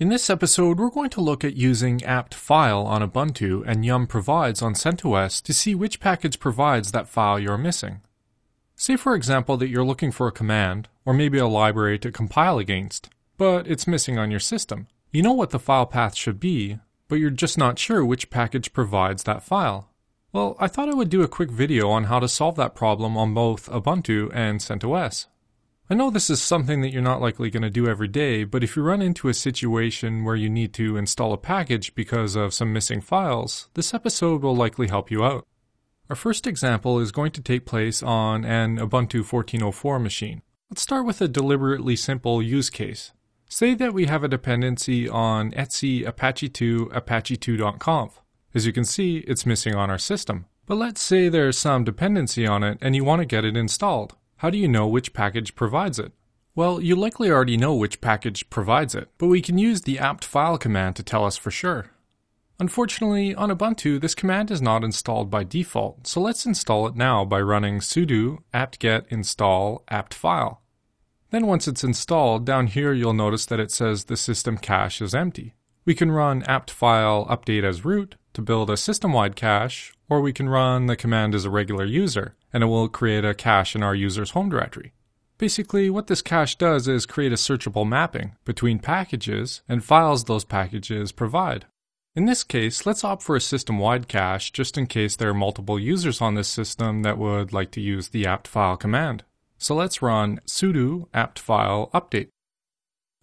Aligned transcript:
In 0.00 0.10
this 0.10 0.30
episode, 0.30 0.78
we're 0.78 0.90
going 0.90 1.10
to 1.10 1.20
look 1.20 1.42
at 1.42 1.56
using 1.56 2.04
apt 2.04 2.32
file 2.32 2.82
on 2.82 3.02
Ubuntu 3.02 3.64
and 3.66 3.84
yum 3.84 4.06
provides 4.06 4.62
on 4.62 4.74
CentOS 4.74 5.42
to 5.42 5.52
see 5.52 5.74
which 5.74 5.98
package 5.98 6.38
provides 6.38 6.92
that 6.92 7.08
file 7.08 7.36
you're 7.36 7.58
missing. 7.58 8.02
Say, 8.76 8.94
for 8.94 9.16
example, 9.16 9.56
that 9.56 9.66
you're 9.66 9.84
looking 9.84 10.12
for 10.12 10.28
a 10.28 10.32
command, 10.32 10.88
or 11.04 11.12
maybe 11.12 11.38
a 11.38 11.48
library 11.48 11.98
to 11.98 12.12
compile 12.12 12.60
against, 12.60 13.10
but 13.38 13.66
it's 13.66 13.88
missing 13.88 14.20
on 14.20 14.30
your 14.30 14.38
system. 14.38 14.86
You 15.10 15.22
know 15.22 15.32
what 15.32 15.50
the 15.50 15.58
file 15.58 15.86
path 15.86 16.14
should 16.14 16.38
be, 16.38 16.78
but 17.08 17.16
you're 17.16 17.30
just 17.30 17.58
not 17.58 17.80
sure 17.80 18.04
which 18.04 18.30
package 18.30 18.72
provides 18.72 19.24
that 19.24 19.42
file. 19.42 19.90
Well, 20.32 20.54
I 20.60 20.68
thought 20.68 20.88
I 20.88 20.94
would 20.94 21.10
do 21.10 21.22
a 21.22 21.28
quick 21.28 21.50
video 21.50 21.90
on 21.90 22.04
how 22.04 22.20
to 22.20 22.28
solve 22.28 22.54
that 22.54 22.76
problem 22.76 23.16
on 23.16 23.34
both 23.34 23.68
Ubuntu 23.68 24.30
and 24.32 24.60
CentOS. 24.60 25.26
I 25.90 25.94
know 25.94 26.10
this 26.10 26.28
is 26.28 26.42
something 26.42 26.82
that 26.82 26.92
you're 26.92 27.00
not 27.00 27.22
likely 27.22 27.48
going 27.48 27.62
to 27.62 27.70
do 27.70 27.88
every 27.88 28.08
day, 28.08 28.44
but 28.44 28.62
if 28.62 28.76
you 28.76 28.82
run 28.82 29.00
into 29.00 29.28
a 29.28 29.34
situation 29.34 30.22
where 30.22 30.36
you 30.36 30.50
need 30.50 30.74
to 30.74 30.98
install 30.98 31.32
a 31.32 31.38
package 31.38 31.94
because 31.94 32.36
of 32.36 32.52
some 32.52 32.74
missing 32.74 33.00
files, 33.00 33.70
this 33.72 33.94
episode 33.94 34.42
will 34.42 34.54
likely 34.54 34.88
help 34.88 35.10
you 35.10 35.24
out. 35.24 35.46
Our 36.10 36.16
first 36.16 36.46
example 36.46 36.98
is 36.98 37.10
going 37.10 37.32
to 37.32 37.40
take 37.40 37.64
place 37.64 38.02
on 38.02 38.44
an 38.44 38.76
Ubuntu 38.76 39.22
14.04 39.24 40.02
machine. 40.02 40.42
Let's 40.68 40.82
start 40.82 41.06
with 41.06 41.22
a 41.22 41.28
deliberately 41.28 41.96
simple 41.96 42.42
use 42.42 42.68
case. 42.68 43.12
Say 43.48 43.74
that 43.76 43.94
we 43.94 44.04
have 44.04 44.22
a 44.22 44.28
dependency 44.28 45.08
on 45.08 45.54
etc 45.54 46.12
apache2 46.12 46.92
apache2.conf. 46.92 48.20
As 48.54 48.66
you 48.66 48.74
can 48.74 48.84
see, 48.84 49.24
it's 49.26 49.46
missing 49.46 49.74
on 49.74 49.88
our 49.88 49.96
system. 49.96 50.44
But 50.66 50.76
let's 50.76 51.00
say 51.00 51.30
there's 51.30 51.56
some 51.56 51.84
dependency 51.84 52.46
on 52.46 52.62
it 52.62 52.76
and 52.82 52.94
you 52.94 53.04
want 53.04 53.20
to 53.20 53.26
get 53.26 53.46
it 53.46 53.56
installed. 53.56 54.16
How 54.38 54.50
do 54.50 54.58
you 54.58 54.68
know 54.68 54.86
which 54.86 55.12
package 55.12 55.56
provides 55.56 55.98
it? 55.98 56.12
Well, 56.54 56.80
you 56.80 56.94
likely 56.94 57.28
already 57.28 57.56
know 57.56 57.74
which 57.74 58.00
package 58.00 58.48
provides 58.50 58.94
it, 58.94 59.08
but 59.18 59.26
we 59.26 59.42
can 59.42 59.58
use 59.58 59.82
the 59.82 59.98
apt 59.98 60.24
file 60.24 60.58
command 60.58 60.94
to 60.94 61.02
tell 61.02 61.24
us 61.24 61.36
for 61.36 61.50
sure. 61.50 61.90
Unfortunately, 62.60 63.34
on 63.34 63.50
Ubuntu, 63.50 64.00
this 64.00 64.14
command 64.14 64.52
is 64.52 64.62
not 64.62 64.84
installed 64.84 65.28
by 65.28 65.42
default, 65.42 66.06
so 66.06 66.20
let's 66.20 66.46
install 66.46 66.86
it 66.86 66.94
now 66.94 67.24
by 67.24 67.40
running 67.40 67.80
sudo 67.80 68.38
apt-get 68.54 69.06
install 69.08 69.82
apt-file. 69.88 70.62
Then 71.30 71.48
once 71.48 71.66
it's 71.66 71.82
installed, 71.82 72.46
down 72.46 72.68
here 72.68 72.92
you'll 72.92 73.14
notice 73.14 73.44
that 73.46 73.60
it 73.60 73.72
says 73.72 74.04
the 74.04 74.16
system 74.16 74.56
cache 74.56 75.02
is 75.02 75.16
empty. 75.16 75.54
We 75.84 75.96
can 75.96 76.12
run 76.12 76.44
apt-file 76.44 77.26
update 77.26 77.64
as 77.64 77.84
root 77.84 78.14
to 78.34 78.42
build 78.42 78.70
a 78.70 78.76
system-wide 78.76 79.34
cache, 79.34 79.92
or 80.08 80.20
we 80.20 80.32
can 80.32 80.48
run 80.48 80.86
the 80.86 80.96
command 80.96 81.34
as 81.34 81.44
a 81.44 81.50
regular 81.50 81.84
user, 81.84 82.36
and 82.52 82.62
it 82.62 82.66
will 82.66 82.88
create 82.88 83.24
a 83.24 83.34
cache 83.34 83.74
in 83.74 83.82
our 83.82 83.94
user's 83.94 84.30
home 84.30 84.48
directory. 84.48 84.92
Basically, 85.38 85.88
what 85.88 86.08
this 86.08 86.22
cache 86.22 86.56
does 86.56 86.88
is 86.88 87.06
create 87.06 87.32
a 87.32 87.36
searchable 87.36 87.86
mapping 87.86 88.32
between 88.44 88.80
packages 88.80 89.62
and 89.68 89.84
files 89.84 90.24
those 90.24 90.44
packages 90.44 91.12
provide. 91.12 91.66
In 92.16 92.24
this 92.24 92.42
case, 92.42 92.84
let's 92.84 93.04
opt 93.04 93.22
for 93.22 93.36
a 93.36 93.40
system-wide 93.40 94.08
cache 94.08 94.50
just 94.50 94.76
in 94.76 94.88
case 94.88 95.14
there 95.14 95.30
are 95.30 95.34
multiple 95.34 95.78
users 95.78 96.20
on 96.20 96.34
this 96.34 96.48
system 96.48 97.02
that 97.02 97.18
would 97.18 97.52
like 97.52 97.70
to 97.72 97.80
use 97.80 98.08
the 98.08 98.26
apt 98.26 98.48
file 98.48 98.76
command. 98.76 99.22
So 99.58 99.74
let's 99.76 100.02
run 100.02 100.40
sudo 100.46 101.06
apt 101.14 101.38
file 101.38 101.90
update. 101.94 102.28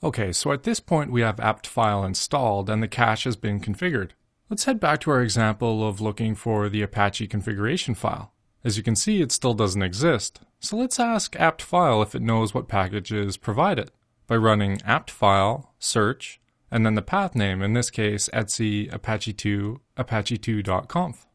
Okay, 0.01 0.31
so 0.31 0.51
at 0.51 0.63
this 0.63 0.79
point 0.79 1.11
we 1.11 1.21
have 1.21 1.39
apt 1.39 1.67
file 1.67 2.05
installed 2.05 2.69
and 2.69 2.81
the 2.81 2.87
cache 2.87 3.23
has 3.23 3.35
been 3.35 3.59
configured. 3.59 4.11
Let's 4.49 4.65
head 4.65 4.79
back 4.79 5.01
to 5.01 5.11
our 5.11 5.21
example 5.21 5.87
of 5.87 5.99
looking 5.99 6.35
for 6.35 6.69
the 6.69 6.83
Apache 6.83 7.27
configuration 7.27 7.95
file. 7.95 8.31
As 8.65 8.75
you 8.75 8.83
can 8.83 8.95
see, 8.95 9.21
it 9.21 9.31
still 9.31 9.53
doesn't 9.53 9.83
exist. 9.83 10.41
So 10.59 10.75
let's 10.75 10.99
ask 10.99 11.35
apt 11.37 11.61
file 11.61 12.01
if 12.01 12.15
it 12.15 12.21
knows 12.21 12.53
what 12.53 12.67
packages 12.67 13.37
provide 13.37 13.79
it 13.79 13.91
by 14.27 14.35
running 14.35 14.81
apt 14.83 15.11
file 15.11 15.73
search 15.79 16.41
and 16.71 16.85
then 16.85 16.95
the 16.95 17.01
path 17.01 17.35
name, 17.35 17.61
in 17.61 17.73
this 17.73 17.89
case 17.89 18.27
etc 18.33 18.97
apache2 18.97 19.79
apache2.conf. 19.97 21.25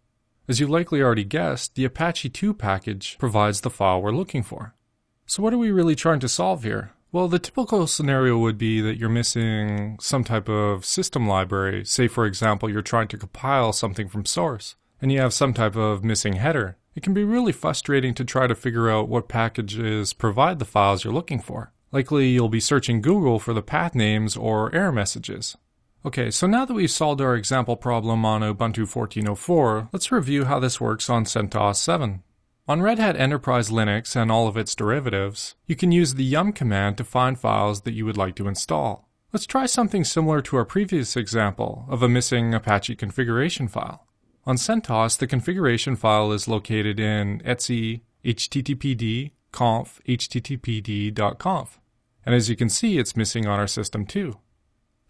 As 0.48 0.58
you 0.58 0.66
likely 0.66 1.00
already 1.00 1.22
guessed, 1.22 1.76
the 1.76 1.84
Apache 1.84 2.30
2 2.30 2.52
package 2.52 3.16
provides 3.18 3.60
the 3.60 3.70
file 3.70 4.02
we're 4.02 4.10
looking 4.10 4.42
for. 4.42 4.74
So 5.24 5.44
what 5.44 5.54
are 5.54 5.58
we 5.58 5.70
really 5.70 5.94
trying 5.94 6.18
to 6.18 6.28
solve 6.28 6.64
here? 6.64 6.90
Well, 7.12 7.28
the 7.28 7.38
typical 7.38 7.86
scenario 7.86 8.36
would 8.38 8.58
be 8.58 8.80
that 8.80 8.96
you're 8.96 9.08
missing 9.08 9.96
some 10.00 10.24
type 10.24 10.48
of 10.48 10.84
system 10.84 11.28
library. 11.28 11.84
Say, 11.84 12.08
for 12.08 12.26
example, 12.26 12.68
you're 12.68 12.82
trying 12.82 13.06
to 13.08 13.16
compile 13.16 13.72
something 13.72 14.08
from 14.08 14.26
source, 14.26 14.74
and 15.00 15.12
you 15.12 15.20
have 15.20 15.32
some 15.32 15.54
type 15.54 15.76
of 15.76 16.02
missing 16.02 16.32
header. 16.32 16.76
It 16.94 17.02
can 17.02 17.14
be 17.14 17.24
really 17.24 17.52
frustrating 17.52 18.14
to 18.14 18.24
try 18.24 18.46
to 18.46 18.54
figure 18.54 18.90
out 18.90 19.08
what 19.08 19.28
packages 19.28 20.12
provide 20.12 20.58
the 20.58 20.64
files 20.64 21.04
you're 21.04 21.12
looking 21.12 21.40
for. 21.40 21.72
Likely 21.92 22.28
you'll 22.28 22.48
be 22.48 22.60
searching 22.60 23.00
Google 23.00 23.38
for 23.38 23.52
the 23.52 23.62
path 23.62 23.94
names 23.94 24.36
or 24.36 24.74
error 24.74 24.92
messages. 24.92 25.56
Okay, 26.04 26.30
so 26.30 26.46
now 26.46 26.64
that 26.64 26.74
we've 26.74 26.90
solved 26.90 27.20
our 27.20 27.34
example 27.34 27.76
problem 27.76 28.24
on 28.24 28.40
Ubuntu 28.40 28.90
14.04, 28.90 29.90
let's 29.92 30.10
review 30.10 30.46
how 30.46 30.58
this 30.58 30.80
works 30.80 31.10
on 31.10 31.24
CentOS 31.24 31.76
7. 31.76 32.22
On 32.66 32.82
Red 32.82 32.98
Hat 32.98 33.16
Enterprise 33.16 33.70
Linux 33.70 34.16
and 34.16 34.30
all 34.30 34.48
of 34.48 34.56
its 34.56 34.74
derivatives, 34.74 35.56
you 35.66 35.76
can 35.76 35.92
use 35.92 36.14
the 36.14 36.24
yum 36.24 36.52
command 36.52 36.96
to 36.96 37.04
find 37.04 37.38
files 37.38 37.82
that 37.82 37.94
you 37.94 38.06
would 38.06 38.16
like 38.16 38.34
to 38.36 38.48
install. 38.48 39.08
Let's 39.32 39.46
try 39.46 39.66
something 39.66 40.04
similar 40.04 40.40
to 40.42 40.56
our 40.56 40.64
previous 40.64 41.16
example 41.16 41.84
of 41.88 42.02
a 42.02 42.08
missing 42.08 42.54
Apache 42.54 42.96
configuration 42.96 43.68
file. 43.68 44.06
On 44.46 44.56
CentOS, 44.56 45.18
the 45.18 45.26
configuration 45.26 45.96
file 45.96 46.32
is 46.32 46.48
located 46.48 46.98
in 46.98 47.42
etc 47.44 48.00
httpd 48.24 49.32
conf 49.52 50.00
httpd.conf. 50.06 51.80
And 52.24 52.34
as 52.34 52.48
you 52.48 52.56
can 52.56 52.68
see, 52.68 52.98
it's 52.98 53.16
missing 53.16 53.46
on 53.46 53.58
our 53.58 53.66
system 53.66 54.06
too. 54.06 54.38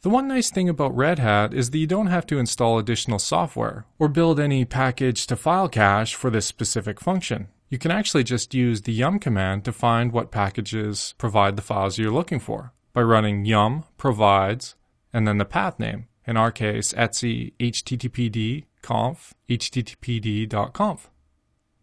The 0.03 0.11
one 0.11 0.29
nice 0.29 0.51
thing 0.51 0.69
about 0.69 0.97
Red 0.97 1.19
Hat 1.19 1.53
is 1.53 1.71
that 1.71 1.79
you 1.79 1.87
don't 1.87 2.07
have 2.07 2.27
to 2.27 2.39
install 2.39 2.79
additional 2.79 3.19
software 3.19 3.85
or 3.99 4.09
build 4.09 4.41
any 4.41 4.65
package 4.65 5.27
to 5.27 5.37
file 5.37 5.69
cache 5.69 6.15
for 6.15 6.31
this 6.31 6.47
specific 6.47 7.01
function. 7.01 7.49
You 7.69 7.79
can 7.79 7.91
actually 7.91 8.25
just 8.25 8.55
use 8.55 8.83
the 8.83 8.93
yum 8.93 9.19
command 9.19 9.65
to 9.65 9.73
find 9.73 10.11
what 10.11 10.31
packages 10.31 11.15
provide 11.19 11.57
the 11.57 11.63
files 11.63 11.99
you're 11.99 12.11
looking 12.11 12.41
for 12.41 12.73
by 12.93 13.03
running 13.03 13.45
yum 13.45 13.85
provides 13.99 14.75
and 15.13 15.29
then 15.29 15.39
the 15.39 15.45
path 15.45 15.79
name. 15.79 16.07
In 16.27 16.37
our 16.37 16.51
case, 16.51 16.95
etc 16.95 17.51
httpd 17.61 18.65
conf 18.83 19.35
httpd.conf. 19.49 21.11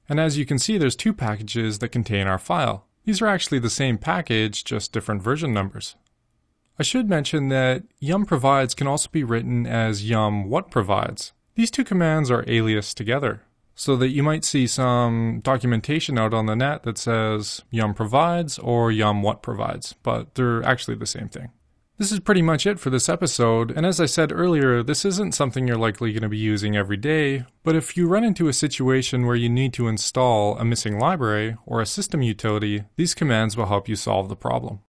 And 0.09 0.19
as 0.19 0.38
you 0.38 0.46
can 0.46 0.59
see, 0.59 0.78
there's 0.78 0.96
two 0.96 1.13
packages 1.13 1.80
that 1.80 1.90
contain 1.90 2.28
our 2.28 2.38
file. 2.38 2.85
These 3.03 3.22
are 3.22 3.28
actually 3.28 3.59
the 3.59 3.69
same 3.69 3.97
package, 3.97 4.63
just 4.63 4.91
different 4.91 5.22
version 5.22 5.53
numbers. 5.53 5.96
I 6.80 6.84
should 6.84 7.09
mention 7.09 7.50
that 7.50 7.84
yum 8.00 8.25
provides 8.25 8.75
can 8.75 8.88
also 8.88 9.09
be 9.12 9.24
written 9.24 9.66
as 9.66 10.08
yum 10.08 10.50
what 10.50 10.69
provides. 10.69 11.34
These 11.56 11.72
two 11.72 11.84
commands 11.84 12.30
are 12.30 12.44
aliased 12.44 12.94
together, 12.94 13.41
so 13.74 13.96
that 13.96 14.09
you 14.09 14.22
might 14.22 14.46
see 14.46 14.68
some 14.68 15.40
documentation 15.44 16.19
out 16.19 16.34
on 16.34 16.46
the 16.46 16.56
net 16.56 16.84
that 16.84 16.97
says 16.97 17.64
yum 17.72 17.94
provides 17.94 18.59
or 18.59 18.91
yum 18.91 19.24
what 19.24 19.41
provides, 19.41 19.94
but 20.03 20.35
they're 20.35 20.64
actually 20.64 20.97
the 20.97 21.06
same 21.06 21.29
thing. 21.29 21.50
This 22.00 22.12
is 22.12 22.19
pretty 22.19 22.44
much 22.44 22.68
it 22.68 22.80
for 22.80 22.91
this 22.91 23.09
episode, 23.09 23.72
and 23.72 23.84
as 23.84 24.00
I 24.00 24.06
said 24.06 24.31
earlier, 24.31 24.84
this 24.84 25.03
isn't 25.03 25.34
something 25.34 25.68
you're 25.68 25.78
likely 25.78 26.13
going 26.13 26.22
to 26.22 26.30
be 26.30 26.38
using 26.38 26.78
every 26.78 26.96
day, 26.96 27.44
but 27.63 27.75
if 27.75 27.97
you 27.97 28.08
run 28.08 28.24
into 28.24 28.47
a 28.47 28.53
situation 28.53 29.25
where 29.25 29.35
you 29.35 29.50
need 29.50 29.74
to 29.74 29.88
install 29.88 30.56
a 30.59 30.63
missing 30.63 31.00
library 31.00 31.58
or 31.66 31.81
a 31.81 31.88
system 31.88 32.22
utility, 32.22 32.84
these 32.97 33.16
commands 33.16 33.58
will 33.58 33.66
help 33.66 33.90
you 33.90 33.96
solve 33.96 34.30
the 34.30 34.35
problem. 34.35 34.81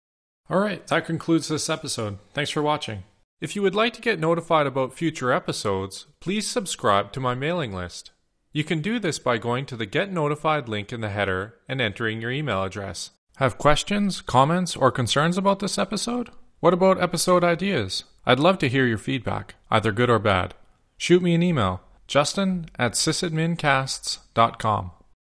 Alright, 0.51 0.87
that 0.89 1.07
concludes 1.07 1.49
this 1.49 1.71
episode. 1.71 2.19
Thanks 2.35 2.51
for 2.51 2.61
watching. 2.61 3.05
If 3.41 3.57
you 3.57 3.63
would 3.63 3.75
like 3.75 3.95
to 3.95 4.03
get 4.03 4.21
notified 4.21 4.67
about 4.67 4.93
future 4.93 5.33
episodes, 5.33 6.09
please 6.21 6.47
subscribe 6.47 7.13
to 7.13 7.21
my 7.21 7.35
mailing 7.35 7.73
list. 7.73 8.11
You 8.53 8.65
can 8.65 8.83
do 8.83 8.99
this 8.99 9.19
by 9.19 9.39
going 9.39 9.65
to 9.67 9.77
the 9.77 9.87
Get 9.87 10.13
Notified 10.13 10.69
link 10.69 10.93
in 10.93 11.01
the 11.01 11.09
header 11.09 11.54
and 11.66 11.81
entering 11.81 12.21
your 12.21 12.31
email 12.31 12.65
address. 12.65 13.13
Have 13.37 13.57
questions, 13.57 14.21
comments, 14.21 14.77
or 14.77 14.91
concerns 14.91 15.39
about 15.39 15.61
this 15.61 15.78
episode? 15.78 16.28
What 16.60 16.75
about 16.75 17.01
episode 17.01 17.45
ideas? 17.45 18.03
I'd 18.27 18.41
love 18.41 18.59
to 18.59 18.69
hear 18.69 18.84
your 18.84 18.99
feedback, 18.99 19.55
either 19.71 19.93
good 19.93 20.10
or 20.10 20.19
bad. 20.19 20.55
Shoot 20.97 21.22
me 21.22 21.34
an 21.34 21.43
email, 21.43 21.83
justin 22.09 22.66
at 22.77 22.93
sysadmincasts.com. 22.95 24.91